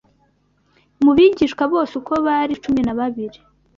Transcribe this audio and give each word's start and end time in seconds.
Mu 1.03 1.11
bigishwa 1.17 1.63
bose 1.73 1.91
uko 1.99 2.13
bari 2.25 2.53
cumi 2.63 2.81
na 2.83 2.93
babiri, 2.99 3.37